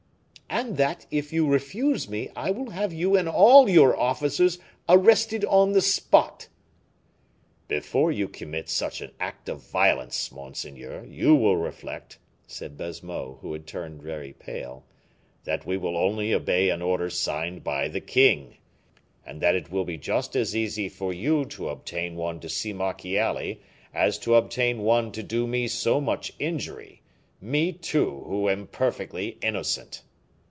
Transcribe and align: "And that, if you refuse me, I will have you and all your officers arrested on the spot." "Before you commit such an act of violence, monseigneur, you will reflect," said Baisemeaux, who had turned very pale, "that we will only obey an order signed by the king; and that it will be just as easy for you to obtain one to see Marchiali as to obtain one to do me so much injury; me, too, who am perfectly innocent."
"And 0.53 0.75
that, 0.75 1.05
if 1.09 1.31
you 1.31 1.47
refuse 1.47 2.09
me, 2.09 2.29
I 2.35 2.51
will 2.51 2.71
have 2.71 2.91
you 2.91 3.15
and 3.15 3.27
all 3.29 3.69
your 3.69 3.97
officers 3.97 4.59
arrested 4.89 5.45
on 5.45 5.71
the 5.71 5.81
spot." 5.81 6.49
"Before 7.69 8.11
you 8.11 8.27
commit 8.27 8.67
such 8.67 8.99
an 8.99 9.11
act 9.17 9.47
of 9.47 9.61
violence, 9.61 10.29
monseigneur, 10.29 11.05
you 11.05 11.35
will 11.35 11.55
reflect," 11.55 12.19
said 12.47 12.75
Baisemeaux, 12.77 13.37
who 13.41 13.53
had 13.53 13.65
turned 13.65 14.03
very 14.03 14.33
pale, 14.33 14.83
"that 15.45 15.65
we 15.65 15.77
will 15.77 15.95
only 15.95 16.33
obey 16.33 16.69
an 16.69 16.81
order 16.81 17.09
signed 17.09 17.63
by 17.63 17.87
the 17.87 18.01
king; 18.01 18.57
and 19.25 19.39
that 19.39 19.55
it 19.55 19.71
will 19.71 19.85
be 19.85 19.97
just 19.97 20.35
as 20.35 20.53
easy 20.53 20.89
for 20.89 21.13
you 21.13 21.45
to 21.45 21.69
obtain 21.69 22.17
one 22.17 22.41
to 22.41 22.49
see 22.49 22.73
Marchiali 22.73 23.61
as 23.93 24.19
to 24.19 24.35
obtain 24.35 24.79
one 24.79 25.13
to 25.13 25.23
do 25.23 25.47
me 25.47 25.69
so 25.69 26.01
much 26.01 26.33
injury; 26.39 27.01
me, 27.39 27.71
too, 27.71 28.25
who 28.27 28.49
am 28.49 28.67
perfectly 28.67 29.37
innocent." 29.41 30.03